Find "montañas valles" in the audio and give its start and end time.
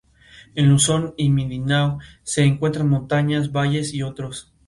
2.89-3.93